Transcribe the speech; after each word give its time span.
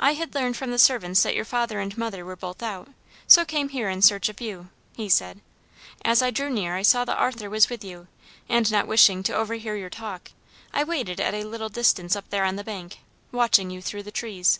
"I 0.00 0.14
had 0.14 0.34
learned 0.34 0.56
from 0.56 0.72
the 0.72 0.80
servants 0.80 1.22
that 1.22 1.36
your 1.36 1.44
father 1.44 1.78
and 1.78 1.96
mother 1.96 2.24
were 2.24 2.34
both 2.34 2.60
out, 2.60 2.88
so 3.28 3.44
came 3.44 3.68
here 3.68 3.88
in 3.88 4.02
search 4.02 4.28
of 4.28 4.40
you," 4.40 4.68
he 4.96 5.08
said. 5.08 5.42
"As 6.04 6.22
I 6.22 6.32
drew 6.32 6.50
near 6.50 6.74
I 6.74 6.82
saw 6.82 7.04
that 7.04 7.16
Arthur 7.16 7.48
was 7.48 7.70
with 7.70 7.84
you, 7.84 8.08
and 8.48 8.68
not 8.72 8.88
wishing 8.88 9.22
to 9.22 9.36
overhear 9.36 9.76
your 9.76 9.90
talk, 9.90 10.32
I 10.74 10.82
waited 10.82 11.20
at 11.20 11.34
a 11.34 11.44
little 11.44 11.68
distance 11.68 12.16
up 12.16 12.30
there 12.30 12.44
on 12.44 12.56
the 12.56 12.64
bank, 12.64 12.98
watching 13.30 13.70
you 13.70 13.80
through 13.80 14.02
the 14.02 14.10
trees. 14.10 14.58